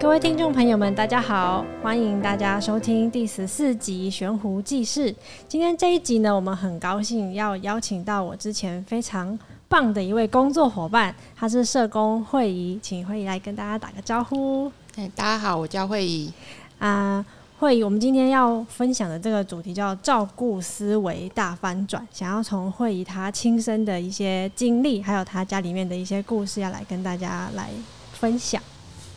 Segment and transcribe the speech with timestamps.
[0.00, 5.12] 各位听众朋友们，大家好，欢迎大家收听第十四集《悬壶济世》。
[5.48, 9.36] 今天这一集呢，我们很高兴要邀请到我之前非常
[9.68, 14.70] 棒的一位工作伙伴，他是社工慧仪，请慧仪来跟大家打个招呼。
[14.94, 16.32] 哎，大家好，我叫慧仪。
[16.78, 17.24] 啊，
[17.58, 27.68] 慧仪，我们今天要分享的这个主题叫“照顾思维大翻转”，想要从慧仪她亲身的一些经历，还有她家里面的一些故事，要来跟大家来
[28.12, 28.62] 分享。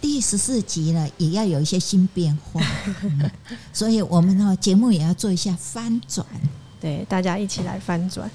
[0.01, 2.59] 第十四集了，也要有一些新变化，
[3.03, 3.29] 嗯、
[3.71, 6.25] 所以我们呢节目也要做一下翻转，
[6.81, 8.29] 对，大家一起来翻转。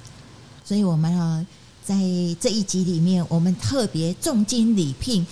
[0.63, 1.45] 所以我们呢
[1.83, 1.95] 在
[2.39, 5.27] 这一集里面，我们特别重金礼聘，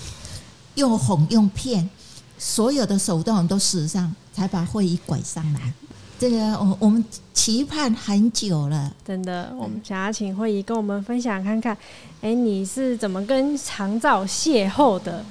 [0.75, 1.89] 又哄又骗，
[2.37, 5.73] 所有的手段都使上，才把会议拐上来。
[6.17, 9.53] 这个我我们期盼很久了，真的。
[9.57, 11.77] 我们想要请慧仪跟我们分享看看，
[12.21, 15.25] 哎，你是怎么跟长照邂逅的？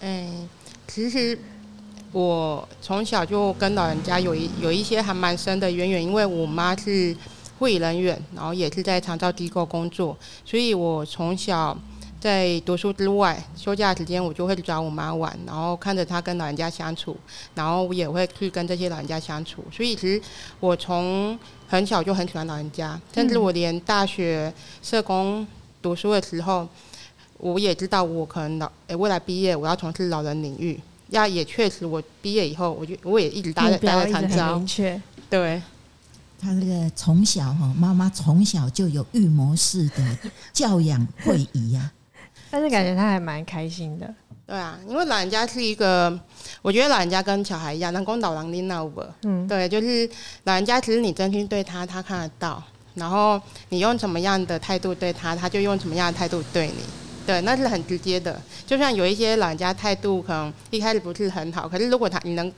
[0.00, 0.28] 哎，
[0.86, 1.38] 其实
[2.12, 7.16] 我从小就跟老人家有一有一些还蛮深的渊源，因为我妈是
[7.58, 11.76] 护理人员，然后也是在长照机构工作，所以我从小
[12.20, 17.16] 在读书之外，休假时间我就会找我妈玩，然后看着她跟老人家相处，
[17.54, 20.20] 然后我也会去跟这些老人家相处，所以其实
[20.60, 25.46] 我从很小就很喜欢老人家，甚至我连大学社工
[25.80, 26.68] 读书的时候。
[27.38, 30.80] 我也知道，我可能老诶，未来毕业我要从事老人领域。
[31.10, 34.56] 呀，也确实，我毕业以后，我就我也一直待在待在长照。
[34.56, 35.62] 明确，对。
[36.38, 40.18] 他这个从小哈，妈妈从小就有预谋式的
[40.52, 41.90] 教养会仪呀。
[42.50, 44.14] 但是感觉他还蛮开心的。
[44.46, 46.18] 对啊，因为老人家是一个，
[46.62, 49.04] 我觉得老人家跟小孩一样，能够老狼拎那不？
[49.22, 50.08] 嗯，对，就是
[50.44, 52.62] 老人家，其实你真心对他，他看得到。
[52.94, 56.74] 然后你用什么样的态度对他，他就用什么样的态度对你。
[57.26, 58.40] 对，那是很直接的。
[58.64, 62.52] 就像有一些老人家态度可能一开始不是很好，可是如果他你能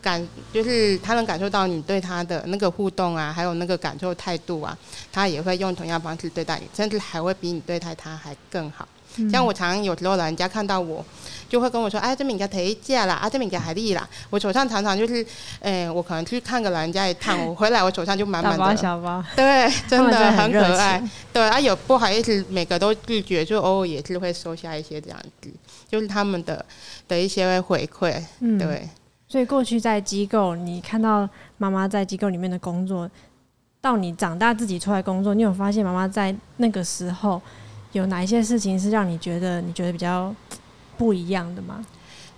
[0.00, 4.76] 感，就是他能感受到你对他的那个互动啊，还有那个感受态度啊，
[5.12, 8.88] 他也会用同样方式对待你，甚至还会比你对待他还更好。
[9.30, 11.04] 像我常常有时候老人家看到我，
[11.48, 15.24] 就会跟我说：“哎，这边给提价啦，啊，这边给海丽啦。”我手上常常就是，
[15.60, 18.76] 哎，我可能去看个老人家一趟，我回来我手上就满满的。
[18.76, 19.24] 小包。
[19.34, 21.02] 对， 真的很可爱。
[21.32, 25.50] 对啊，有不好意思，每个都拒绝，就偶尔也是会收下一些这样子，
[25.88, 26.64] 就是他们的
[27.08, 28.22] 的一些回馈。
[28.40, 28.88] 嗯，对。
[29.28, 31.28] 所以过去在机构，你看到
[31.58, 33.10] 妈妈在机构里面的工作，
[33.80, 37.40] 到你长大自己出来工作，你有发现妈妈在那个时候？
[37.96, 40.34] 有哪一些事情是让你觉得你觉得比较
[40.96, 41.84] 不一样的吗？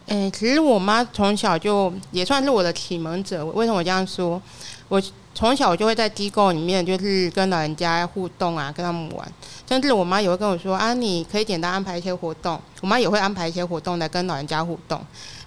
[0.07, 3.45] 诶、其实我妈从小就也算是我的启蒙者。
[3.47, 4.41] 为什么我这样说？
[4.89, 5.03] 我
[5.35, 9.33] 从小就会在机构里面，就是跟老人家互动啊，跟他们玩。
[9.69, 14.99] 甚至我妈也会跟我说：“啊，你可以简单安排一些活动。”我妈也会安排一些活动来跟老人家互动。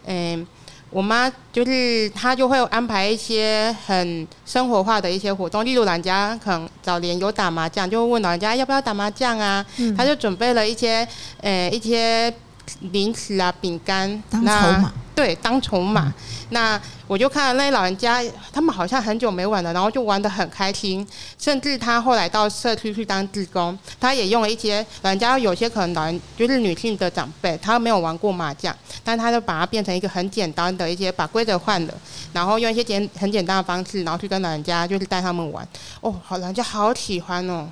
[0.06, 0.48] 嗯、欸。
[0.92, 9.66] 我妈就是她就会安排一些很生活化的一些活动，例如老人家可能早年有打麻将，就会问老人家要不要打麻将啊？
[9.98, 11.08] 她、嗯、就准备了一些
[11.42, 12.32] 呃一些
[12.92, 14.94] 零食啊、饼干当筹码。
[15.14, 16.06] 对，当筹码。
[16.08, 16.14] 嗯、
[16.52, 21.06] 那我就看到那些老人家，他们好像很久没玩了，然后就玩得很开心。
[21.38, 31.94] 甚至他后来到社区去当志工，他也用了一些老人家有些可能老人就是女性的长辈，他没有玩过麻将，但他就把它变成一个很简单的一些把规则换了，
[32.32, 35.68] 然后用一些简很简单的方式，然后去跟老人家就是带他们玩。
[36.00, 37.70] 哦，好，老人家好喜欢哦。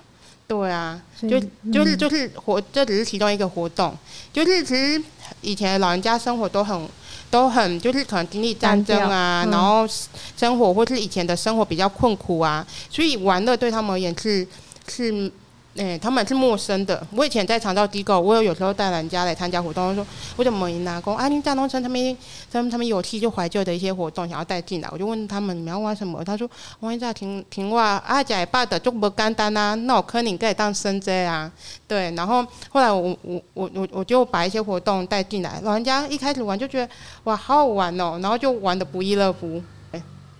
[0.49, 1.39] 对啊，就
[1.71, 3.95] 就是就是活，这只是其中一个活动，
[4.33, 5.01] 就是其实
[5.39, 6.89] 以前老人家生活都很。
[7.31, 9.87] 都很就是可能经历战争啊，嗯、然后
[10.35, 14.47] 生活或是以前的生活比较困苦啊，所以玩乐对他们而言是
[14.87, 15.31] 是。
[15.77, 17.07] 哎、他们是陌生的。
[17.11, 21.29] 我以前在长照机构，我有有时候带人家来参加活动，说我怎么拿工啊？
[21.29, 22.17] 你大农村他们
[22.51, 26.21] 他们他们有戏就怀旧的一些活动，想要带进来，我就问他们你们要玩什么？
[26.21, 26.49] 他说
[26.81, 31.49] 玩一下听听话，阿甲也爸的就不简单啊，那我可你可以当生者啊。
[31.87, 36.91] 对，然后后来我我我我我就把一些活动带进来，老人家一开始玩就觉得
[37.23, 39.61] 哇好好玩哦，然后就玩得不亦乐乎。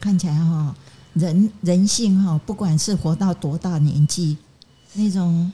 [0.01, 0.75] 看起来哈、
[1.13, 4.35] 人人性哈、不管是活到多大年纪。
[4.99, 5.49] 那种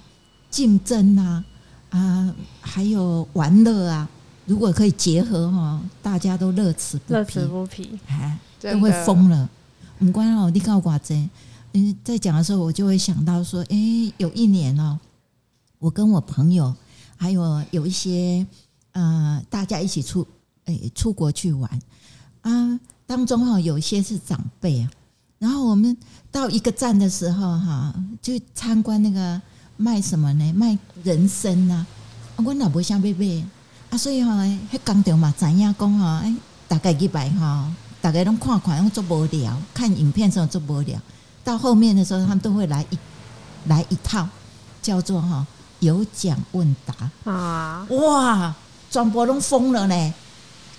[0.50, 1.44] 竞争呐，
[1.92, 4.10] 啊，啊，还有玩乐啊，
[4.46, 9.48] 如果可以结合哈，大家都乐此不疲，乐此不疲，哎，都会疯了。
[10.00, 11.30] 唔关老，你告寡真，
[11.74, 13.78] 嗯，在讲的时候，我就会想到说，哎，
[14.18, 15.00] 有一年哦，
[15.78, 16.76] 我跟我朋友
[17.16, 18.46] 还有有一些
[18.94, 20.26] 呃，大家一起出，
[20.66, 21.80] 哎，出国去玩
[22.42, 24.90] 啊，当中哈有一些是长辈啊。
[25.40, 25.96] 然后我们
[26.32, 29.42] 到一个站的时候，哈，就参观那个
[29.78, 30.54] 卖什么呢？
[30.54, 31.86] 卖人参呐。
[32.38, 33.44] 我老婆像贝贝，
[33.90, 36.36] 啊，所以吼，迄工厂嘛，知影讲哈，哎，
[36.68, 37.72] 大概几百哈，
[38.02, 41.00] 大概拢看看，拢做无聊，看影片时候做无聊。
[41.44, 42.98] 到后面的时候，他们都会来一
[43.68, 44.28] 来一套，
[44.82, 45.46] 叫做哈
[45.80, 47.86] 有奖问答啊！
[47.90, 48.56] 哇，
[48.90, 50.14] 转播拢疯了呢！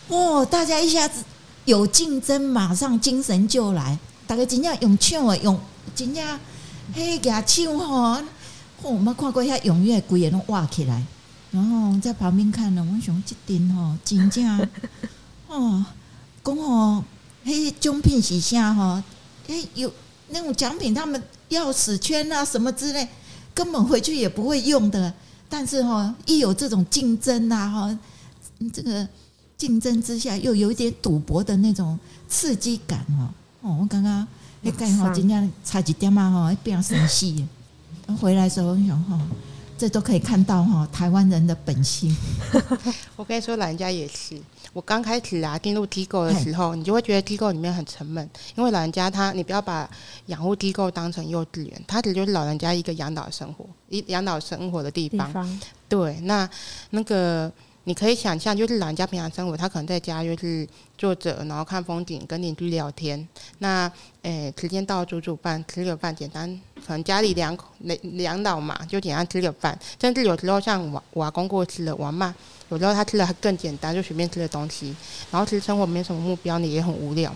[0.08, 1.22] 哇，大家一下子
[1.66, 5.58] 有竞争，马上精神就来，大家真正用抢啊，用
[5.94, 6.40] 真正
[6.92, 8.14] 嘿个抢吼，
[8.82, 11.02] 吼我们看过遐踊跃，规个拢挖起来。
[11.52, 14.68] 然后在旁边看了，我想这点吼，真正
[15.46, 15.84] 哦，
[16.44, 17.04] 讲吼，
[17.44, 19.02] 嘿，奖品是啥吼？
[19.46, 19.92] 嘿，有
[20.30, 23.08] 那种奖品，他们钥匙圈啊什么之类，
[23.54, 25.12] 根本回去也不会用的。
[25.48, 27.98] 但是哈，一有这种竞争啊哈，
[28.72, 29.06] 这个
[29.56, 33.30] 竞争之下又有一点赌博的那种刺激感哦。
[33.66, 34.24] 哦，我刚刚
[34.60, 37.44] 那盖好，今天差几点嘛哈，变生气。
[38.20, 39.20] 回来的时候我想哈。
[39.78, 42.16] 这都可以看到哈，台湾人的本性。
[43.14, 44.40] 我跟你说，老人家也是。
[44.72, 49.86] 我刚开始啊进入机构的时候，你就会觉得机构里面很沉闷，因为老人家他，你不要把
[50.26, 55.26] 养护机构当成幼稚园，它只就是老人家一个养老生活、一养老生活的地方。
[55.26, 56.48] 地方对，那
[56.90, 57.52] 那个。
[57.88, 60.66] 你可以想象，就是老人家平常生活，他可能在家就是
[60.98, 63.26] 坐着，然后看风景，跟邻居聊天。
[63.58, 63.90] 那，
[64.22, 66.52] 诶、时间到煮煮饭，吃个饭，简单，
[66.84, 69.78] 可能家里两口两两老嘛，就简单吃个饭。
[70.00, 72.34] 甚至有时候像我我阿公过世了，我妈，
[72.70, 74.92] 有时候他吃的更简单，就随便吃的东西。
[75.30, 77.32] 然后其实生活没什么目标，你也很无聊。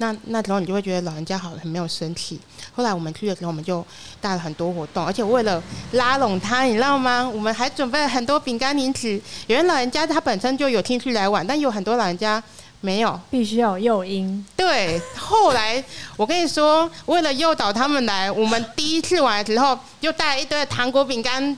[0.00, 2.40] 那那时候你就会觉得老人家好很没有生气。
[2.74, 3.84] 后来我们去的时候，我们就
[4.18, 5.62] 带了很多活动，而且为了
[5.92, 7.28] 拉拢他，你知道吗？
[7.28, 9.20] 我们还准备了很多饼干零食。
[9.46, 12.42] 有些老人家他本身就有兴趣来玩，但有很多老人家
[12.80, 14.46] 没有，必须要有诱因。
[14.56, 15.84] 对，后来
[16.16, 21.54] 我跟你说，为了诱导他们来，我们第一次玩的时候就带了一堆糖果饼干。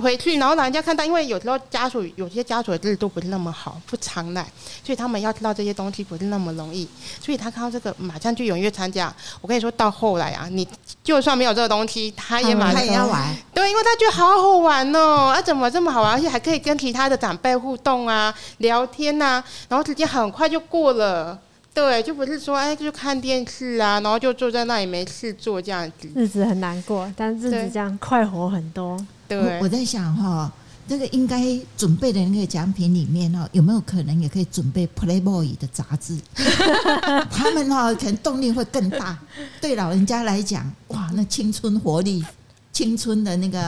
[0.00, 4.46] 回去，然后老人家看到，因为有时候家属有些家属的日子都不是那么好，不常来，
[4.84, 6.88] 所以他们要知道这些东西不是那么容易，
[7.20, 9.14] 所以他看到这个马上就踊跃参加。
[9.40, 10.66] 我跟你说到后来啊，你
[11.02, 13.34] 就算没有这个东西，他也马上也要玩。
[13.52, 21.38] 对，因为他觉得好好玩哦，啊怎么这么好玩，而且还可以跟其他的长辈互动啊、聊天呐、啊，然后时间很快就过了。
[21.72, 28.96] 对，就不是说哎，就看电视啊，然后就坐在那里没事做这样子，日子很难过，但日子这样快活很多。
[29.28, 30.52] 对，我，在想哈，
[30.86, 31.42] 这个应该
[31.76, 36.18] 准备的那个奖品里面哈，有没有可能也可以准备 Playboy 的杂志？
[37.30, 39.18] 他们哈可能动力会更大。
[39.60, 42.24] 对老人家来讲，哇，那青春活力，
[42.72, 43.60] 青春的那个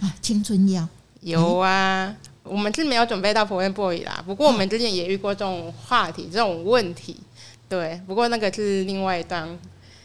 [0.00, 0.86] 啊，青春药
[1.20, 2.06] 有啊。
[2.06, 7.16] 嗯、我们是没有准备到 Playboy 啦，不过我们之前也遇过这种话题，这种问题。
[7.68, 9.46] 对，不过那个是另外一段，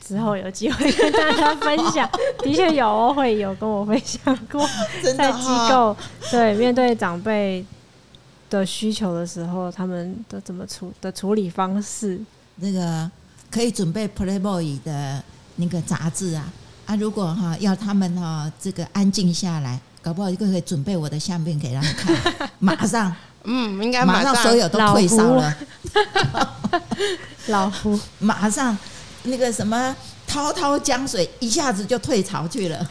[0.05, 2.09] 之后有机会跟大家分享。
[2.44, 4.19] 的确有哦，会有跟我分享
[4.51, 4.67] 过，
[5.17, 5.95] 在机构
[6.29, 7.65] 对面对长辈
[8.50, 12.19] 的需求的时候，他们的怎么处的处理方式。
[12.57, 13.09] 那个
[13.50, 15.23] 可以准备 Playboy 的
[15.55, 16.51] 那个杂志啊
[16.85, 16.95] 啊！
[16.95, 23.15] 如果哈要他们哈这个安静下来，搞不好就可以准备我的相片给他们看， 马上。
[23.45, 25.53] 嗯，应该马上所有都退烧了。
[27.47, 28.77] 老胡马上
[29.23, 29.95] 那个什么
[30.27, 32.87] 滔滔江水一下子就退潮去了。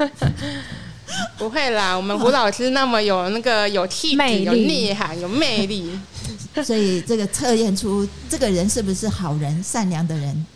[1.36, 5.90] 不会啦，我们胡老师那么有那个有气质、有内涵、有魅力，
[6.64, 10.46] 所以这个测验出这个人是不是好人、善良的人，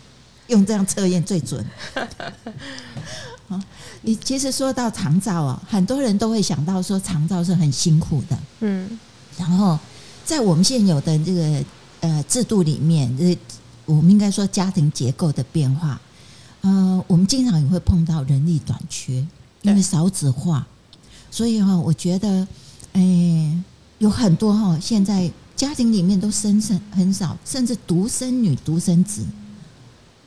[0.47, 1.63] 用这样测验最准。
[4.01, 8.37] 你其实说到长照啊，很多人都会想到说长照是很辛苦的。
[8.61, 8.97] 嗯。
[9.37, 9.77] 然后，
[10.25, 11.63] 在我们现有的这个
[11.99, 13.37] 呃制度里面，呃，
[13.87, 15.99] 我们应该说家庭结构的变化，
[16.61, 19.25] 呃，我们经常也会碰到人力短缺，
[19.63, 20.63] 因为少子化，
[21.31, 22.47] 所以哈，我觉得，
[22.93, 23.63] 哎，
[23.97, 29.25] 有很多哈，现在家庭里面都生生很少，甚至独生女、独生子，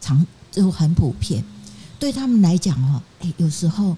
[0.00, 1.44] 常就很普遍。
[1.98, 3.96] 对他们来讲哈，哎，有时候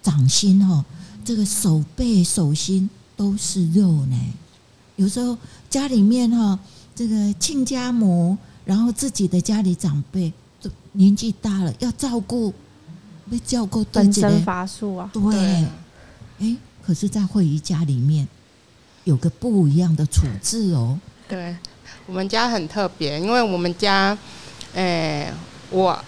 [0.00, 0.84] 掌心哈，
[1.24, 2.88] 这个手背手心。
[3.16, 4.16] 都是肉呢，
[4.96, 5.36] 有时候
[5.68, 6.58] 家里面哈，
[6.94, 12.52] 这个亲家母，然后自己的家里长辈都年纪大了，要照顾，
[13.30, 15.10] 被照顾分身乏术啊。
[15.12, 15.66] 对，
[16.40, 18.26] 哎，可是，在慧仪家里面
[19.04, 20.98] 有个不一样的处置哦。
[21.28, 21.56] 对，
[22.06, 24.16] 我们家很特别，因为我们家，
[24.74, 25.32] 哎，
[25.70, 26.04] 我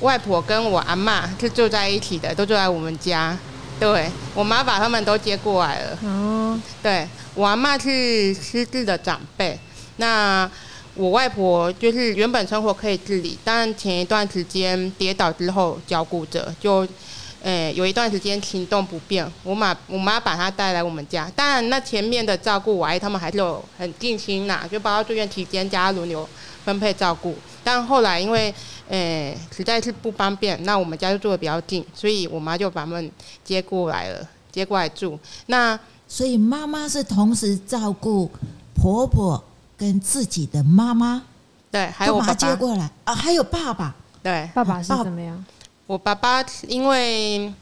[0.00, 3.36] 外婆跟我阿嬷是住在一起的，都住在我们家。
[3.78, 5.98] 对，我妈把他们都接过来了。
[6.04, 9.58] 哦，对，我阿嬷是失智的长辈，
[9.96, 10.48] 那
[10.94, 16.86] 我外婆就是原本生活可以自理，但前一段时间跌倒之后脚骨折，就
[17.42, 21.28] 呃，有一段时间行动不便，我妈我妈把她带来我们家。
[21.34, 26.28] 当然，那前面的照顾，我阿姨他们还是有很尽心呐，就包括住院期间，家轮流
[26.64, 27.34] 分配照顾。
[27.64, 28.54] 但后来因为，
[28.88, 33.10] 呃，实在是不方便，那我们家就住的比较近，所以我妈就把他们
[33.42, 35.18] 接过来了，接过来住。
[35.46, 38.30] 那所以妈妈是同时照顾
[38.74, 39.42] 婆婆
[39.82, 41.24] 跟自己的妈妈，
[41.68, 42.34] 对，还有我爸爸。
[42.34, 42.88] 接过来。
[43.02, 45.44] 啊，还有爸爸，对，爸爸是怎么样？
[45.88, 47.52] 我爸爸因为，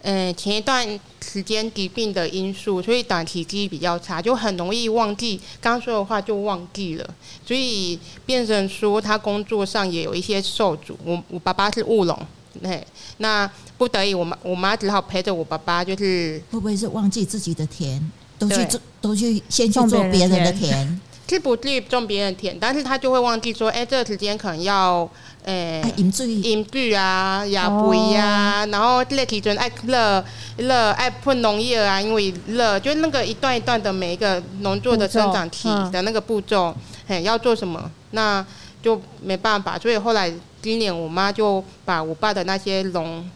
[0.00, 7.06] 呃，前一段时间疾病的因素，所以短期记忆比较差，就很容易忘记刚说的话就忘记了，
[7.46, 10.98] 所以变成说他工作上也有一些受阻。
[11.04, 12.18] 我我爸爸是务农，
[12.62, 12.82] 对，
[13.18, 18.00] 那不得已我妈我妈只好陪着我爸爸，就是会不会是忘记自己的田，
[18.38, 21.00] 都去做，都去先去做别人的田。
[21.28, 25.08] 是不去种别人田，但是他就会忘记说，哎、这个时间可能要，
[25.44, 30.24] 诶、欸，饮水、饮水啊，压肥呀，然后这个时阵爱乐
[30.58, 36.74] 乐爱喷农药啊，因为乐，就那个一段一段的每一个农作的生长期的那个步骤，
[37.08, 38.44] 哎、嗯，要做什么，那
[38.82, 43.28] 就没办法，所以后来今年我妈就把我爸的那些农。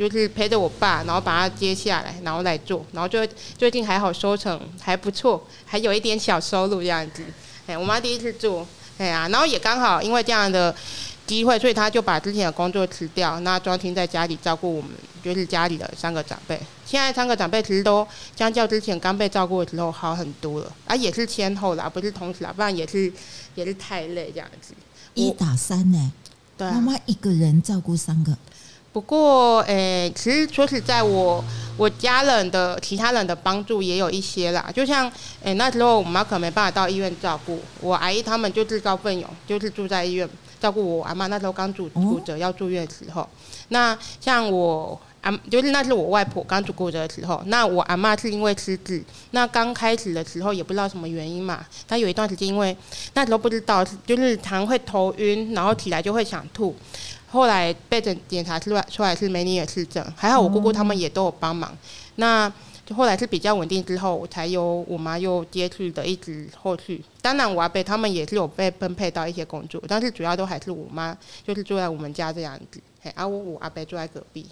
[0.00, 3.18] 就是陪着我爸，然后把它接下来，然后来做，然后就
[3.58, 7.22] 最近还好收成还不错，还有一点小收入这样子。
[7.66, 8.66] 哎，我妈第一次做，
[8.96, 10.74] 哎呀，然后也刚好因为这样的
[11.26, 14.90] 机会，所以她就把之前的工作辞掉，那专心在家里照顾我们，
[15.22, 16.58] 就是家里的三个长辈。
[16.86, 23.12] 现在三个长辈其实都相较之前刚被照顾的时候好很多了，啊，也是先后啦，不是同时啦，不然也是
[23.54, 24.72] 也是太累这样子。
[25.12, 26.10] 一打三呢，
[26.56, 28.34] 对，妈妈一个人照顾三个。
[28.92, 31.44] 不过，诶、其实说实在，我
[31.76, 34.68] 我家人的其他人的帮助也有一些啦。
[34.74, 35.10] 就像，
[35.44, 40.28] 诶、那时候我妈可没办法到医院照顾我阿姨，他们就自告奋勇，就是住在医院
[40.60, 41.28] 照顾我阿妈。
[41.28, 43.28] 那时候刚住骨折要住院的时候，
[43.68, 52.76] 那像我阿，就是那是我外婆刚骨折的时候，那我阿妈是因为失智，那刚开始的时候也不知道什么原因嘛，她有一段时间因为
[53.14, 56.74] 那时候不知道，就是常会头晕，然后起来就会想吐。
[57.30, 61.72] 后来被诊检查出来出来是梅尼尔氏症，还好我姑姑他们也都有帮忙。
[62.16, 62.52] 那
[62.84, 67.00] 就后来是比较稳定之后，我才由我妈又接续的一直后续。
[67.22, 72.80] 当然我阿伯他们也是有被分配到一些工作，但是主要都还是我妈，就是住在我们家这样子。
[73.00, 74.44] 嘿，啊我我阿伯住在隔壁。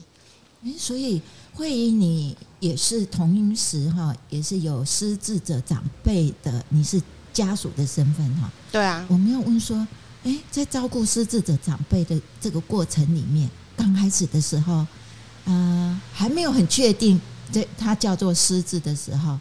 [0.63, 1.21] 诶，所以
[1.55, 8.49] 慧仪你也是同时哈，也是有失智者长辈的，你是家属的身份哈。
[8.71, 9.85] 对啊，我们要问说。
[10.25, 14.87] 哎，在照顾失智者长辈的这个过程里面，刚开始的时候，
[15.45, 17.21] 呃，还没有很确定
[17.53, 19.39] 这他叫做失智的时候，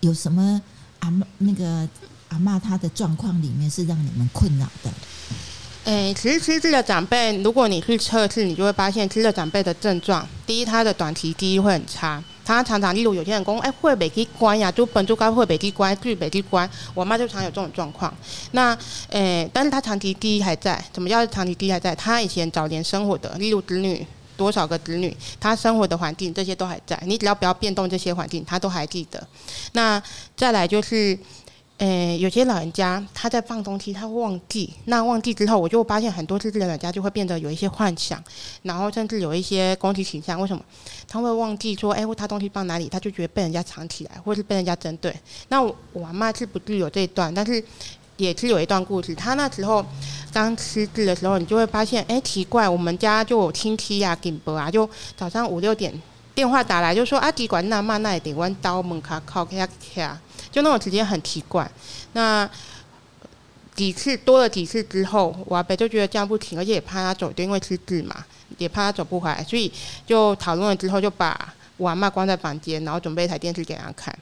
[0.00, 0.60] 有什么
[1.00, 1.88] 阿嬷那个
[2.28, 4.90] 阿嬷他的状况里面是让你们困扰的？
[5.84, 12.22] 哎，其实失智的长辈，如果你去测试，你就会发现失智的长辈的症状，第一，他的短期记忆会很差。
[12.50, 16.68] 他常常，例如有些人讲，哎，会北去关呀，就本就该会北去关，去北去关。
[16.94, 18.12] 我妈就常有这种状况。
[18.50, 18.76] 那，
[19.10, 20.84] 诶、但是她长期记忆还在。
[20.92, 21.94] 怎么叫长期记忆还在？
[21.94, 24.04] 她以前早年生活的，例如子女
[24.36, 27.00] 多少个子女，她生活的环境这些都还在。
[27.06, 29.24] 你只要不要变动这些环境，她都还记得。
[29.72, 30.02] 那
[30.36, 31.16] 再来就是。
[31.80, 34.70] 诶、有些老人家他在放东西，他会忘记。
[34.84, 38.22] 那忘记之后，我就发现很多失智的老人家就会变得有一些幻想，
[38.64, 40.38] 然后甚至有一些攻击倾向。
[40.38, 40.62] 为什么？
[41.08, 42.86] 他会忘记说，哎、他东西放哪里？
[42.86, 45.14] 他就觉得被人家藏起来，或是被人家针对。
[45.48, 47.64] 那我阿嬷是不具有这一段，但是
[48.18, 49.14] 也是有一段故事。
[49.14, 49.82] 他那时候
[50.34, 55.90] 刚失智的时候，你就会发现，哎、奇怪，我们家就有亲戚啊、警伯啊，就早上五六点
[56.34, 60.20] 电话打来，就说啊，机关那嘛那点弯刀门卡靠卡卡。
[60.50, 61.70] 就那种时间很奇怪，
[62.12, 62.48] 那
[63.74, 68.24] 几次多了几次之后，我阿伯就觉得这样不行，而且也怕他走，丢因为失智嘛，
[68.58, 69.72] 也怕他走不回来，所以
[70.06, 74.14] 就讨论了之后，就把我阿嬷关在房间，然后准备一台电视给他看。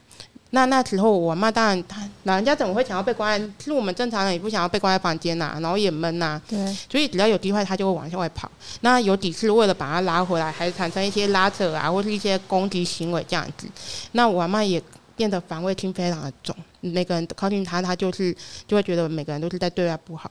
[0.50, 3.52] 那那时候我阿嬷当然，她老人家怎么会想要被关在？
[3.58, 6.42] 其实我们正常人也不想要被关在房间呐、啊，然后也闷呐、啊。
[6.46, 6.76] 对。
[6.88, 8.48] 所以只要有机会，他就会往外跑。
[8.82, 13.66] 那有几次为了把他拉回来，还产生一些拉扯啊，或是一些攻击行为这样子。
[14.12, 14.80] 那我阿嬷也。
[15.18, 18.34] 变得防卫心非常的重，每个人靠近他，他就是
[18.66, 20.30] 就会觉得每个人都是在对他不好。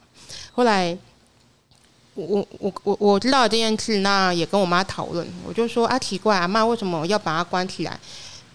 [0.53, 0.97] 后来，
[2.15, 7.99] 我我我我知道这件事，那也跟我妈讨论，我就说啊，奇怪，阿妈为什么要把他关起来？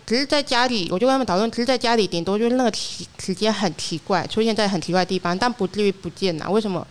[0.05, 6.51] 只是在家里，我就跟他们讨论，只是在家里顶多就是那个时时间很奇怪，出现在很奇怪的地方，但不至于不见呐。
[6.51, 6.87] 为什么？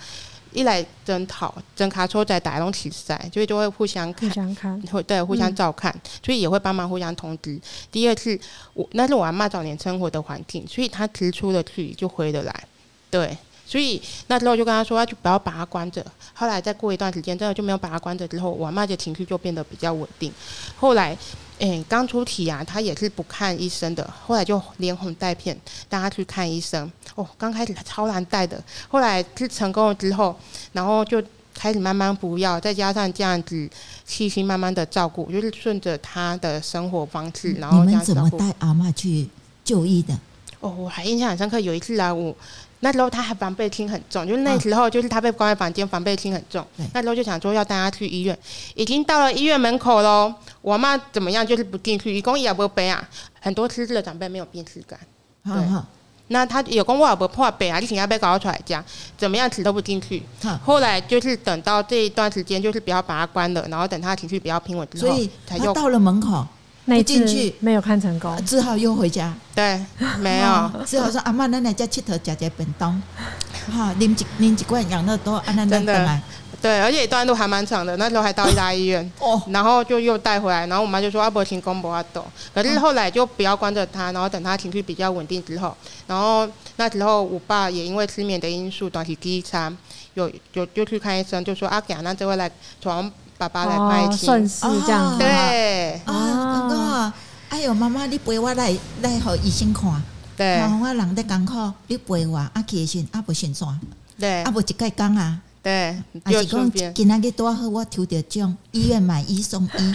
[0.52, 7.60] 一来争讨，争卡车在打拢起赛，所以就会互相看，互相看，会对互相照看，嗯、所以也会帮忙互相通知。
[7.92, 8.40] 第二次，
[8.74, 12.64] 我那是我阿嬷早年生活的环境，所以她提出的去就回得来，
[13.10, 13.38] 对，
[13.72, 16.06] 所以那时候就跟他说，就不要把他关着。
[16.34, 20.30] 后来再过一段时间，真的就没有把他关着之后，我阿嬷的情绪就变得比较稳定。
[20.76, 21.18] 后来，
[21.60, 26.92] 诶，刚出体啊，他也是不看医生的，后来就连哄带骗带他去看医生。
[27.16, 30.38] 哦，刚开始他超难带的，后来是成功了之后，
[30.74, 31.24] 然后就
[31.54, 33.70] 开始慢慢不要，再加上这样子
[34.06, 38.14] 细心慢慢的照顾，就是顺着他的生活方式，然后这样照顾。
[38.14, 39.30] 你们怎么带阿嬷去
[39.64, 40.14] 就医的？
[40.60, 42.36] 哦，我还印象很深刻，有一次来我。
[42.82, 46.66] 那时候他还防备心很重，就是那时候就是他被关在房间，防备心很重。
[46.94, 48.38] 那时候就想说要带他去医院，
[48.76, 50.34] 已经到了医院门口喽。
[50.62, 53.08] 我妈怎么样就是不进去，一共也不背啊。
[53.40, 55.00] 很多失智的长辈没有病识感，
[55.44, 55.82] 对。
[56.28, 58.82] 那他有跟我也不破背啊，就想要被搞出来家，
[59.18, 60.24] 怎么样子都不进去。
[60.64, 66.48] 后来就是等到这一段时间，就是不要把他关了，然后等他情绪比较平稳之后，所以他到了门口。
[66.86, 69.34] 没进去，没有看成功，只好又回家。
[69.54, 69.80] 对，
[70.20, 73.02] 没有，只好说阿妈，奶奶家佚佗，吃吃便当。
[73.72, 76.20] 哈，拎几拎几罐养乐多，安那真的。
[76.62, 79.12] 对，而且一段路还蛮长的，那时候还到一大医院。
[79.20, 79.42] 哦。
[79.48, 82.24] 然后就又带回来，然后我妈就说阿伯行公伯阿斗。
[82.54, 85.76] 可是后来就不要关着他，然后等他情绪比较稳定之后，
[86.08, 89.76] 然后那时候我爸也因为失眠的因素，短期第一餐
[90.16, 93.12] 有有就去看医生，就说阿给那这位来从。
[93.42, 96.00] 爸爸来拍亲，顺势这样对。
[96.06, 96.14] 啊，
[96.54, 97.14] 刚刚啊，
[97.50, 98.72] 哎呦，妈妈，你陪我来
[99.02, 100.00] 来和医生看，
[100.38, 103.80] 对，我人在港口，你陪我，阿其实啊不先算，
[104.20, 109.94] 对，啊不一盖讲啊，对，还是讲今仔日多好，我抽到奖，医院买一送一，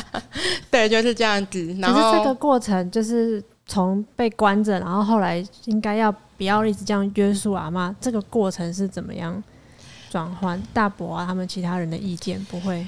[0.70, 1.74] 对，就是这样子。
[1.80, 9.42] 然后可是这个过程就是从被关着，然后后来应该要不要一直这样约束阿妈，这个过程是怎么样？
[10.12, 12.86] 转换大伯啊，他们其他人的意见不会，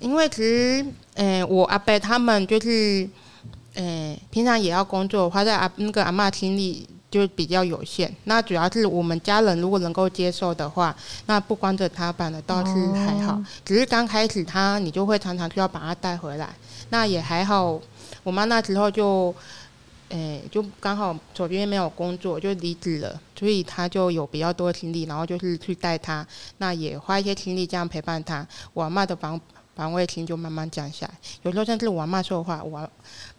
[0.00, 3.08] 因为其实，诶、呃，我阿伯他们就是，
[3.74, 8.12] 诶、呃，平常也要工作，花在阿那个阿嬷心里就比较有限。
[8.24, 10.92] 那主要是我们家人如果能够接受的话，
[11.26, 13.34] 那不光着他办的倒是还好。
[13.34, 16.50] 哦、只是刚开始他你就会常常需要把他带回来，
[16.88, 17.80] 那也还好。
[18.24, 19.32] 我妈那时候就。
[20.10, 26.26] 诶、欸，就刚好左边没有工作，就离职了，所以他就有比较多的精力，然后就是去带他，
[26.58, 28.46] 那也花一些精力这样陪伴他。
[28.74, 29.40] 我阿嬷的防
[29.74, 32.90] 防卫心就慢慢降下来，有时候甚至我阿嬷说的话，我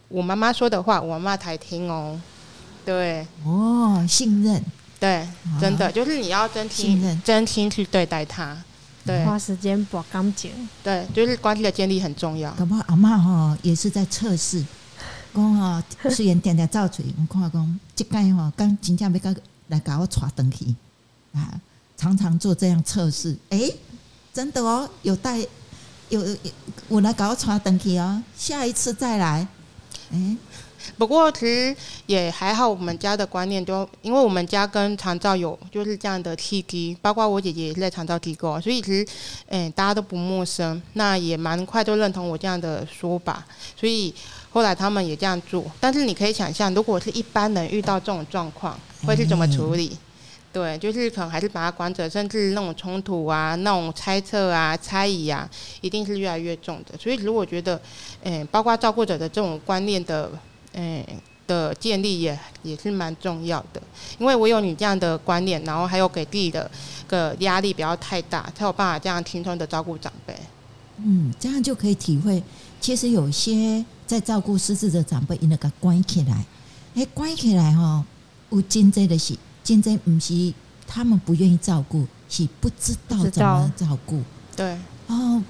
[0.07, 2.19] 我妈妈说的话，我阿嬷才听哦。
[2.84, 4.63] 对，哦，信任，
[4.99, 5.27] 对，
[5.60, 8.57] 真的就是你要真心真心去对待他，
[9.05, 10.51] 对，花时间把感情，
[10.84, 12.49] 对，就是关系的建立很重要。
[12.53, 14.65] 搞不好阿嬷哈也是在测试。
[15.33, 19.39] 讲哈，虽然天天造嘴，我看讲这个哈，刚真正要搞
[19.69, 20.75] 来搞我带登去
[21.33, 21.59] 啊，
[21.95, 23.37] 常常做这样测试。
[23.49, 23.75] 哎、欸，
[24.33, 25.39] 真的哦，有带
[26.09, 26.37] 有有
[26.89, 29.47] 我来搞我带登去哦，下一次再来。
[30.11, 30.37] 哎、欸，
[30.97, 31.73] 不过其实
[32.07, 39.07] 也还好，我们家的观念就因为我们家跟长照有就是这样的契机，包括我姐姐也是在长照机构，所以其实
[39.47, 43.45] 嗯、大家都不陌生，那也蛮快就认同我这样的说法，
[43.79, 44.13] 所以。
[44.51, 49.97] 后来他们也这样做，但是你可以想象，如果是一般人遇到这种状况，会是怎么处理？
[50.53, 56.97] 对，就是可能还是把他关着，甚至那种冲突啊、那种猜测啊、猜疑啊，一定是越来越重的。
[56.97, 57.79] 所以，如果觉得，
[58.23, 60.29] 嗯，包括照顾者的这种观念的，
[60.73, 61.01] 嗯
[61.47, 63.81] 的建立也也是蛮重要的。
[64.19, 66.69] 因为我有你这样的观念，然后还有给自己的
[67.07, 70.35] 个压力不要太大，才有办法这样轻松的照顾长辈。
[70.97, 72.43] 嗯，这样就可以体会，
[72.81, 73.85] 其实有些。
[74.12, 76.45] 在照顾失智的长辈，因那个关起来，
[76.95, 78.04] 哎，关起来哈，
[78.50, 80.54] 有真正的是，真正不是
[80.86, 84.21] 他们不愿意照顾，是不知道怎么照顾。
[84.54, 85.41] 对，哦，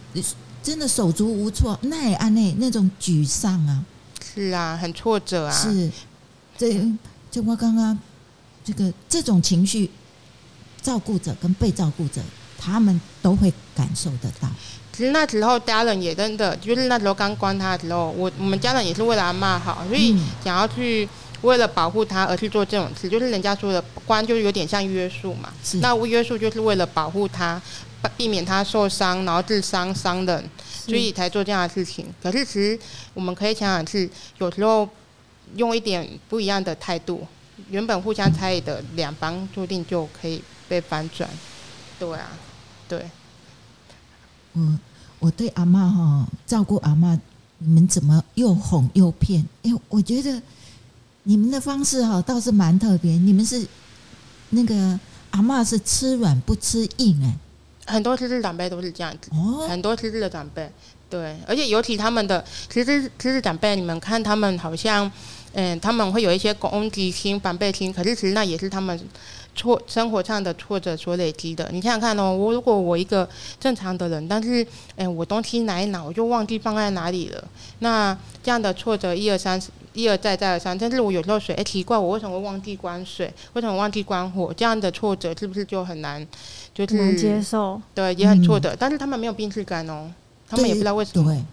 [0.62, 3.84] 真的手足无措，那也按那那种沮丧啊，
[4.36, 5.52] 是啊，很挫折啊。
[5.52, 5.91] 是，
[6.56, 6.88] 这
[7.32, 7.97] 就我刚刚
[8.63, 9.89] 这个这种情绪，
[10.84, 12.21] 照顾者跟被照顾者，
[12.60, 14.47] 他们都会感受得到。
[14.93, 21.08] 其实那时候家人也真的，就是那时候刚关他的时候，我我们家人也是为了阿嬷好，所以想要去
[21.41, 25.51] 为了保护他而去做这种事，就是人家说的关，就是有点像约束嘛。
[25.82, 27.60] 那约束就是为了保护他，
[28.17, 32.06] 避免他受伤，然后致伤伤人，所以才做这样的事情。
[32.21, 32.77] 可是其实
[33.13, 34.88] 我们可以想想是，有时候
[35.56, 37.25] 用一点不一样的态度，
[37.69, 41.30] 原本互相猜疑的两方，注定就可以被反转。
[41.97, 42.30] 对啊，
[42.88, 43.06] 对。
[44.53, 44.79] 我
[45.19, 47.17] 我对阿嬷哈照顾阿嬷，
[47.59, 49.45] 你们怎么又哄又骗？
[49.63, 50.41] 哎，我觉得
[51.23, 53.13] 你们的方式哈倒是蛮特别。
[53.13, 53.67] 你们是
[54.49, 57.37] 那个阿嬷是吃软不吃硬哎，
[57.91, 59.30] 很多失智长辈都是这样子。
[59.34, 60.69] 哦，很多失智的长辈，
[61.10, 65.12] 对，而且尤其他们的其实失智长辈，你们看他们好像
[65.54, 68.97] 嗯，他们会有一些攻击心、防备心，可是其实那也是他们
[69.54, 71.67] 挫生活上的挫折所累积的。
[71.73, 73.27] 你想想看哦，我如果我一个
[73.60, 77.43] 正常的人，但是哎，我东西拿一拿，我就忘记放在哪里了。
[77.80, 79.62] 那这样的挫折一二三，
[79.93, 80.77] 一而再再而三。
[80.77, 83.34] 但是我有时候水，哎，奇怪，我为什么会忘记关水？
[83.54, 84.54] 为什么忘记关火？
[84.56, 86.25] 这样的挫折是不是就很难？
[86.73, 87.82] 就是难接受？
[87.93, 88.73] 对，也很挫折。
[88.73, 90.10] 嗯、但是他们没有病识感哦，
[90.47, 91.32] 他们也不知道为什么。
[91.32, 91.43] 对，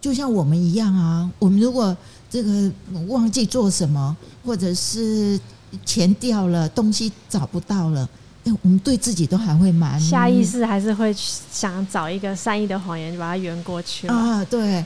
[0.00, 1.96] 就像我们一样啊，我们如果
[2.30, 2.70] 这个
[3.08, 5.38] 忘记做什么，或者是。
[5.84, 8.08] 钱掉了，东西找不到了，
[8.46, 11.12] 哎，我们对自己都还会蛮下意识，还是会
[11.50, 14.44] 想找一个善意的谎言，就把它圆过去啊。
[14.44, 14.84] 对，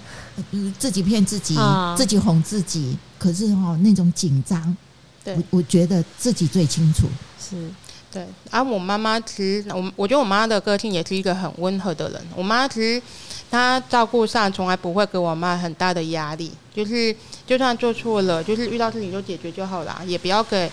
[0.79, 2.97] 自己骗自己，啊、自己哄自己。
[3.19, 4.77] 可是哈、哦，那种紧张，
[5.23, 7.07] 对我，我觉得自己最清楚。
[7.39, 7.71] 是，
[8.11, 8.27] 对。
[8.51, 12.23] 而、啊、我妈妈其实，我我觉得我妈的个性也是一个很温和的人。
[12.35, 13.03] 我妈其实
[13.51, 17.15] 她照顾上从来不会给我妈很大的压力，就是。
[17.47, 20.71] 就算做错了，就是遇到事情就解决就好了，也不要给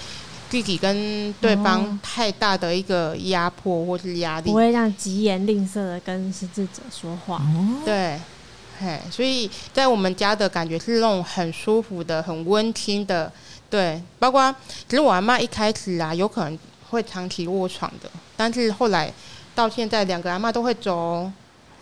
[0.50, 7.42] 自己跟对方太大的一个压迫或是压力，不会让疾言吝啬的跟失智者说话。
[7.84, 8.20] 对，
[8.80, 13.32] 嘿，所以在我们家的感觉是那种很舒服的、很温馨的。
[13.70, 14.56] 对，包括
[14.88, 16.58] 其实我阿妈一开始啊，有可能
[16.90, 19.12] 会长期卧床的，但是后来
[19.54, 21.30] 到现在，两个阿妈都会走，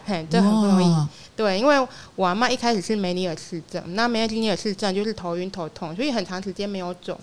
[0.04, 1.08] 嘿，这很不容易。
[1.36, 7.20] 对，因为我阿妈一开始是梅尼尔氏症，那梅尼尔氏症就是头晕头痛，所以很长时间没有走。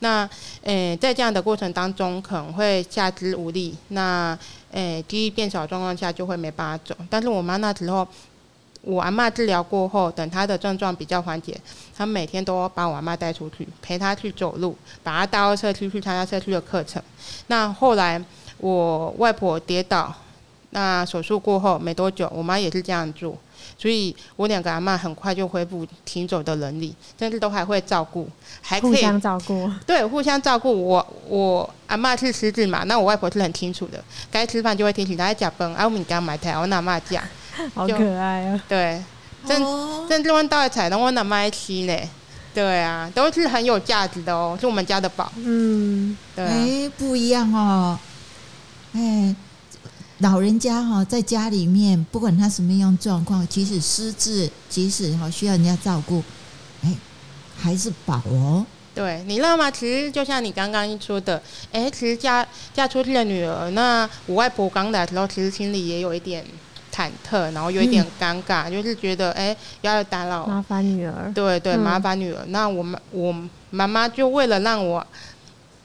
[0.00, 0.28] 那，
[0.62, 4.38] 诶，在这样的过程当中，可能会下肢无力，那，
[4.70, 6.94] 诶，记忆变少状况下就会没办法走。
[7.08, 8.06] 但是我妈那时候，
[8.82, 11.58] 我阿嬷治疗过后，等她的症状比较缓解，
[11.96, 17.02] 她每天都把我阿嬷带出去，陪她去走路，把她带到社区去参加社区的课程。
[17.46, 18.22] 那后来
[18.58, 20.14] 我外婆跌倒，
[20.70, 23.38] 那手术过后没多久，我妈也是这样做。
[23.76, 28.28] 所以我两个阿嬷很快就恢复行走的能力，甚至都还会照顾，
[28.62, 29.70] 还可以互相照顾。
[29.86, 30.86] 对，互相照顾。
[30.86, 37.22] 我我阿嬷是狮子嘛，那我外婆是很清楚的，该吃饭就会提醒她在讲饭，啊，我们刚买台，我阿妈讲，
[37.74, 38.62] 好可爱啊。
[38.68, 39.02] 对，
[39.46, 39.62] 真
[40.08, 41.96] 真正问到的菜，我阿妈吃呢。
[42.54, 45.32] 对啊，都是很有价值的哦，是我们家的宝。
[45.36, 46.50] 嗯，对、啊。
[46.50, 47.98] 哎，不一样哦，
[48.92, 49.34] 哎。
[50.24, 56.22] 老人家哈，在家里面，不管他什么样状况，即使失智，即使哈需要人家照顾，
[56.82, 56.96] 哎，
[57.58, 58.64] 还是宝哦。
[58.94, 59.70] 对，你知道吗？
[59.70, 66.42] 其实就像你刚刚说的，哎，其实嫁嫁出去的女儿，那我外婆刚来的时候，其实心里也有一点
[66.90, 71.30] 忐忑，然后有一点尴尬，嗯、就是觉得哎，要打扰麻烦女儿。
[71.34, 72.40] 对对，麻烦女儿。
[72.46, 73.34] 嗯、那我妈我
[73.68, 75.06] 妈妈就为了让我。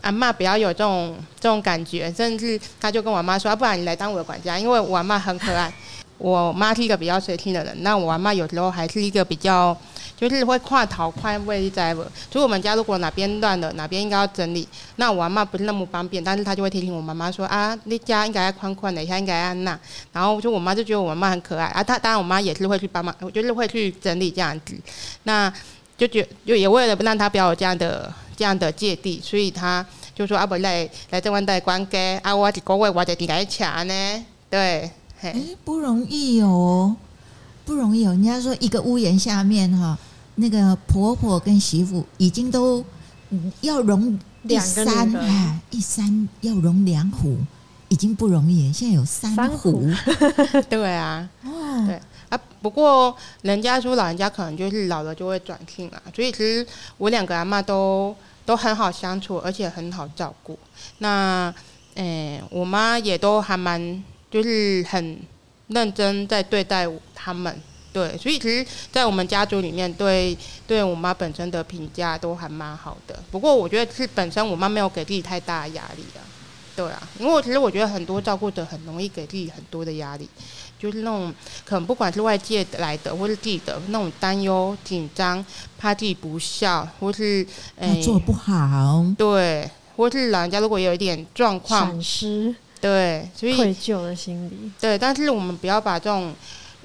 [0.01, 5.71] 阿嬷不要有这种这种感觉，甚至他就跟我妈说：“，不然你来当我的管家，因为我阿嬷很可爱。
[6.17, 9.75] 我妈是一个比较随性的人，那我阿嬷有时候还是一个比较，
[10.17, 12.01] 就是会跨头跨位在不。
[12.29, 19.79] 所以我们家如果哪边乱了，哪边应该要整理，那我阿嬷不是那么方便，但是她就会提醒我妈妈说：啊，那家应该要宽宽的，一下应该要那。
[20.12, 21.81] 然后就我妈就觉得我妈很可爱啊。
[21.81, 24.75] 她当然我妈也是会去帮忙，就是会去整理这样子。
[25.23, 25.51] 那
[25.97, 33.93] 就觉就也为了不让她不要有这样的。”这样的芥蒂，所以他就说：“阿伯来来这湾带关给，啊，我一个月我得你来抢呢。”
[34.49, 36.95] 对，哎，不容易哦，
[37.65, 38.12] 不容易哦。
[38.12, 39.97] 人家说一个屋檐下面哈，
[40.36, 42.82] 那个婆婆跟媳妇已经都
[43.60, 47.36] 要容一山，哎，一山要容两虎，
[47.89, 48.71] 已经不容易。
[48.71, 51.49] 现在有三虎，三虎 对啊，哦，
[51.85, 51.99] 对。
[52.29, 56.65] 啊，不过人家说老人家可能就是老了就会转性啊，所以其实
[56.97, 58.15] 我两个阿嬷都
[58.45, 60.57] 都很好相处，而且很好照顾。
[60.99, 61.51] 那，
[61.95, 65.19] 诶、我妈也都还蛮就是很
[65.69, 67.59] 认真在对待他们，
[67.91, 70.37] 对，所以其实，在我们家族里面，对
[70.67, 73.17] 对我妈本身的评价都还蛮好的。
[73.31, 76.21] 不过我觉得是本身我妈没有给自己太大压力啊，
[76.75, 80.29] 对啊，因为其实我觉得很多照顾者很容易给自己很多的压力。
[80.79, 81.31] 就是那种
[81.65, 85.45] 可能不管是外界来的，或是自己的那种担忧、紧张，
[85.77, 94.97] 怕自己不孝，或是诶、欸、做不好，对，或是老人家如果有一点状况，闪失，对，所以愧疚的心理，对。
[94.97, 96.33] 但是我们不要把这种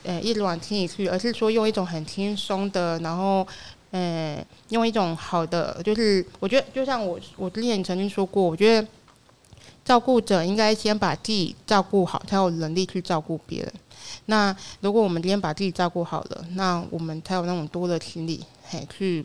[0.03, 3.47] 呃、欸、一直往心里去，而是说用一种很轻松的，然后
[3.93, 8.89] 嗯、欸，用一种好的，就是我觉得就像我我之前曾经说过，我觉得
[9.85, 13.73] 照顾者应该先把自己照顾好，才有能力去照顾别人。
[14.27, 19.25] 那如果我们今天把自己照顾好了，那我们才有那种多的精力，嘿，去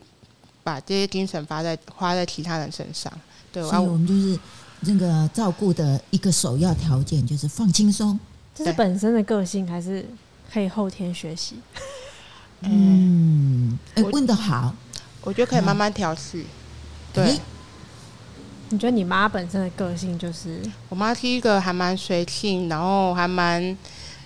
[0.64, 3.12] 把这些精神发在花在其他人身上。
[3.52, 4.38] 对，所以我们就是
[4.82, 8.20] 那个照顾的一个首要条件就是放轻松。
[8.54, 10.06] 这是本身的个性还是
[10.52, 11.56] 可以后天学习？
[12.62, 14.76] 嗯，哎，问的好，
[15.22, 16.44] 我觉得可以慢慢调试。
[17.14, 17.40] 对，
[18.70, 20.62] 你觉得你妈本身的个性就是？
[20.90, 23.78] 我妈是一个还蛮随性，然后还蛮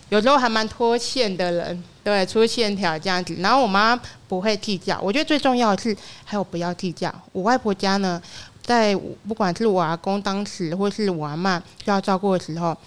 [0.10, 3.34] 有时候还蛮脱线的人，对，出线条这样子。
[3.36, 7.14] 然后我妈不会计较，我觉得最重要的是还有不要计较。
[7.32, 8.22] 我外婆家呢，
[8.62, 8.94] 在
[9.28, 12.78] 不管是我阿公当时，或是我阿嬷要照顾的时候。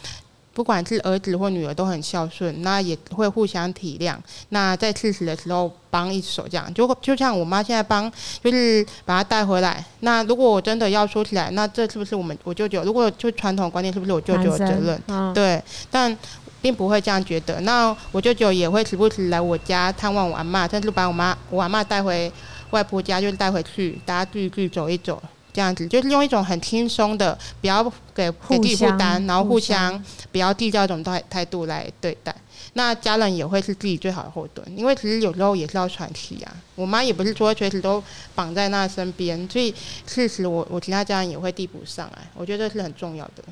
[0.56, 4.16] 不管是儿子或女儿都很孝顺，那也会互相体谅。
[4.48, 8.10] 那在吃食的时候帮一手，这样就就像我妈现在帮，
[8.42, 9.84] 就是把她带回来。
[10.00, 12.82] 那如果我真的要说起来，那这是不是我们我舅舅？
[12.84, 15.02] 如果就传统观念，是不是我舅舅的责任？
[15.08, 16.16] 嗯、对，但
[16.62, 17.60] 并不会这样觉得。
[17.60, 22.32] 那我舅舅也会时不时来我家探望我阿妈，甚至把我妈我阿妈带回
[22.70, 25.22] 外婆家，就是带回去，大家聚一聚，走一走。
[25.56, 27.82] 这样子就是用一种很轻松的，不要
[28.14, 32.36] 给给自己负担，然后互相不要计较这种态态度来对待。
[32.74, 36.54] 那家人也会是自己最好的后盾，因为其实有时候也是要喘气啊。
[36.74, 39.74] 我妈也不是说随时都绑在那身边，所以
[40.06, 42.28] 事实我我其他家人也会递补上来。
[42.34, 43.42] 我觉得这是很重要的。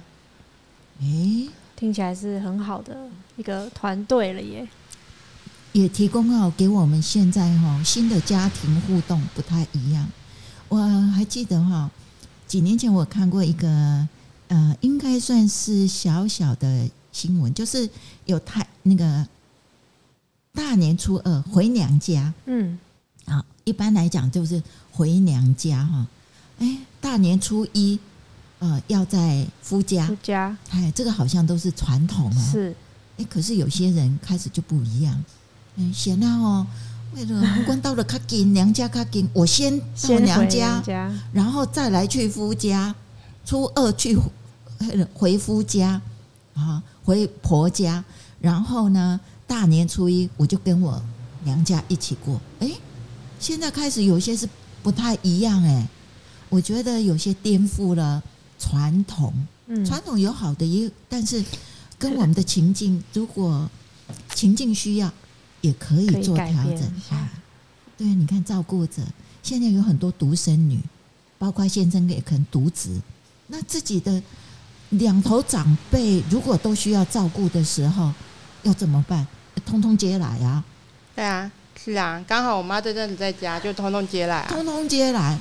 [1.01, 4.69] 诶，听起来是很好的一个团队了耶，
[5.73, 10.07] 也提供了给我们现在哈新的家庭互动不太一样。
[10.69, 10.79] 我
[11.13, 11.91] 还记得哈，
[12.47, 14.09] 几年前我看过一个，
[14.49, 17.89] 呃，应该算是小小的新闻，就是
[18.25, 19.27] 有太那个
[20.53, 22.79] 大年初二回娘家，嗯，
[23.27, 26.07] 啊，一般来讲就是回娘家哈，
[26.59, 27.99] 哎，大年初一，
[28.59, 32.75] 呃，要在夫家，夫家，哎，这个好像都是传统啊，是，
[33.19, 35.25] 哎，可是有些人开始就不一样，
[35.77, 36.67] 嗯，闲了哦。
[37.15, 42.95] 为了 关到了卡紧娘家卡紧，我先到娘家，家，然后再来去夫家，
[43.45, 44.19] 初二去
[45.15, 46.01] 回夫家，
[46.55, 48.03] 啊，回婆家，
[48.41, 51.01] 然后呢，大年初一我就跟我
[51.45, 52.41] 娘家一起过。
[52.61, 52.71] 哎，
[53.39, 54.49] 现在开始有些是
[54.83, 55.87] 不太一样哎，
[56.49, 58.23] 我觉得有些颠覆了
[58.59, 59.33] 传统，
[59.69, 61.43] 嗯，传统有好的一，但是
[61.99, 63.71] 跟我们的情境，如果
[64.35, 65.13] 情境需要。
[65.65, 67.27] 也可以做调整啊！
[67.97, 69.01] 对，你看照顾者，
[69.43, 70.79] 现在有很多独生女，
[71.39, 73.01] 包括先生也可能独子，
[73.47, 74.23] 那自己的
[74.91, 78.13] 两头长辈如果都需要照顾的时候，
[78.63, 79.27] 要怎么办？
[79.65, 80.63] 通通接来啊！
[81.17, 81.51] 对啊，
[81.83, 85.39] 是啊，刚好我妈这阵子在家，就通通接来啊，通通接来，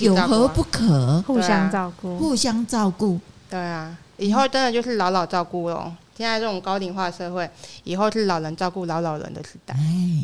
[0.00, 1.22] 有何不可？
[1.22, 3.18] 互相照顾，互相照顾。
[3.48, 5.94] 对啊，以后真的就是老老照顾喽。
[6.22, 7.50] 现在这种高龄化社会，
[7.82, 9.74] 以后是老人照顾老老人的时代。
[9.74, 10.22] 哎，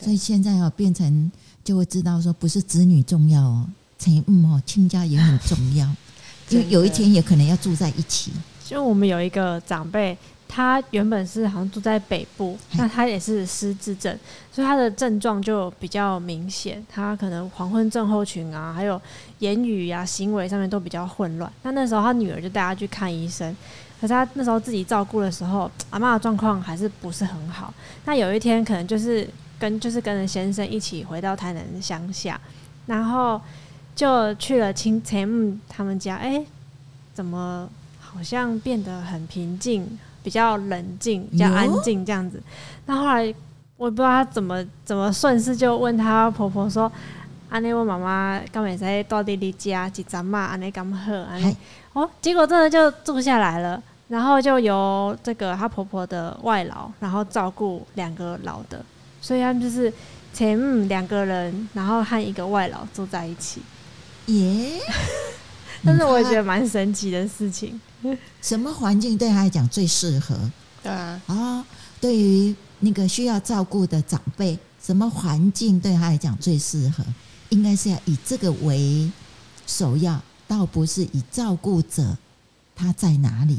[0.00, 1.30] 所以现在哦变成
[1.62, 3.66] 就会知道说，不是子女重要哦，
[3.98, 5.86] 亲嗯哦，亲家也很重要，
[6.48, 8.32] 就有一天也可能要住在一起。
[8.64, 10.16] 就我们有一个长辈，
[10.48, 14.18] 他原本是好像住在北部，那他也是失智症，
[14.50, 18.98] 所以他的症状就比较明显，他可能黄昏症候群啊，还有
[19.40, 21.52] 言语呀、啊、行为上面都比较混乱。
[21.62, 23.54] 那那时候他女儿就带他去看医生。
[24.04, 27.72] 可是他那时候自己照顾的时候，阿妈的状况还是不是很好。
[28.04, 29.26] 那有一天可能就是
[29.58, 32.38] 跟就是跟着先生一起回到台南乡下，
[32.84, 33.40] 然后
[33.96, 36.16] 就去了亲前母他们家。
[36.16, 36.46] 哎、欸，
[37.14, 37.66] 怎么
[37.98, 42.38] 好像变得很平静，比较冷静，比较安静这样子？
[42.84, 43.34] 那后来
[43.78, 46.92] 我也不知道他怎么怎么顺势就问他婆婆说
[47.48, 50.40] ：“安尼我妈妈刚才在到底你家几张嘛？
[50.40, 51.10] 安尼刚好？
[51.14, 51.56] 安尼
[51.94, 58.84] 哦，结果真的就住下来了。”然后就由这个她婆婆的外劳，然后照顾两个老的，
[59.20, 59.92] 所以他们就是
[60.32, 63.62] 前母两个人，然后和一个外劳住在一起。
[64.26, 64.80] 耶！
[65.84, 67.80] 但是我也觉得蛮神奇的事情。
[68.40, 70.34] 什么环境对他来讲最适合？
[70.82, 71.20] 对啊。
[71.26, 71.66] 啊，
[72.00, 77.04] 对于那个需要照顾的长辈，什么环境对他来讲最适合？
[77.50, 79.10] 应该是要以这个为
[79.66, 82.16] 首要，倒不是以照顾者
[82.74, 83.58] 他在哪里。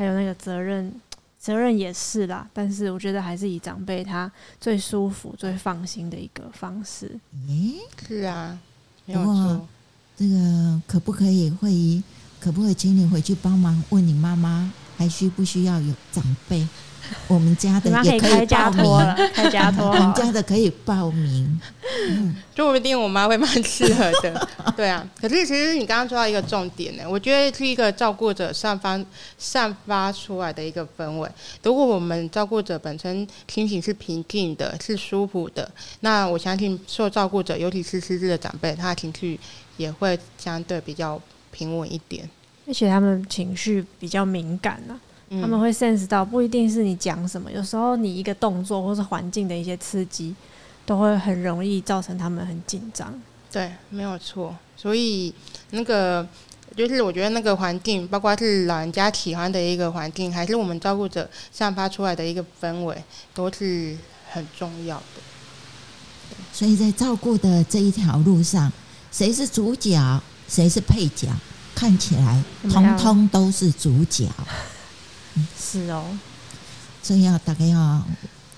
[0.00, 0.90] 还有那个责任，
[1.38, 7.20] 责任也是啦，但是我觉得还是以长辈他最舒服、最放心的一个方式。
[7.46, 7.74] 诶，
[8.08, 8.58] 是啊，
[9.04, 9.68] 没有错。
[10.16, 12.02] 这个可不可以会议？
[12.40, 16.66] 可不可以请你回去帮忙问你妈妈，还需不需要有长辈？
[17.28, 18.84] 我们家的也可以报名，
[19.34, 21.60] 开家托， 我们家的可以报名。
[22.08, 24.48] 嗯，说不定我妈会蛮适合的。
[24.76, 28.98] 对啊，可是其实你刚刚说到一个重点呢，我觉得是一个照顾者散发
[29.38, 31.28] 散发出来的一个氛围。
[31.62, 39.38] 如果我们照顾者本身心情是平静的，是舒服的，那我相信受照顾者，尤其是失智的长辈，他的情绪
[39.76, 42.28] 也会相对比较平稳一点。
[42.66, 45.00] 而且他们情绪比较敏感啊。
[45.40, 50.34] 他们会 sense 到，不一定是你讲什么，有时候你一个动作或是环境的一些刺激，
[50.90, 53.14] 都会很容易造成他们很紧张。
[53.48, 54.52] 对，没有错。
[54.76, 55.32] 所以
[55.70, 56.26] 那个
[56.76, 63.96] 就是我觉得那个环境，包括是老人家喜欢的一个环境，还是我们照顾者散发出来的一个氛围，都是
[64.32, 65.22] 很重要的。
[66.52, 68.72] 所以在照顾的这一条路上，
[69.12, 71.28] 谁是主角，谁是配角，
[71.72, 74.28] 看起来通通都是主角。
[75.56, 76.04] 是哦，
[77.00, 78.04] 所以要大概要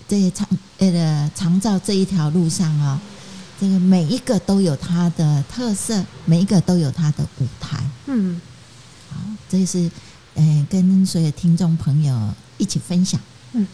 [0.09, 0.17] 在
[0.91, 3.01] 长呃长照这一条路上啊、哦。
[3.61, 7.79] 这个每一个都有它的特色，每一个都有它的舞台。
[8.07, 8.41] 嗯，
[9.09, 9.17] 好，
[9.49, 9.89] 这是
[10.35, 13.21] 呃跟所有听众朋友一起分享。
[13.53, 13.65] 嗯，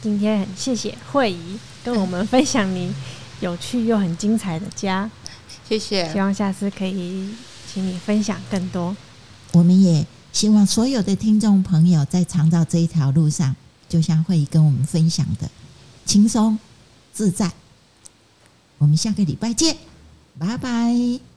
[0.00, 2.94] 今天很谢谢慧仪跟我们分享你
[3.40, 5.10] 有趣又很精彩的家。
[5.68, 7.30] 谢谢，希望下次可以
[7.72, 8.96] 请你分享更多。
[9.50, 13.56] 我们也希望所有的听众朋友在长照这一条路上，
[13.88, 15.50] 就像慧仪跟我们分享的，
[16.04, 16.58] 轻松
[17.12, 17.52] 自在。
[18.78, 19.76] 我们下个礼拜见，
[20.38, 21.33] 拜拜。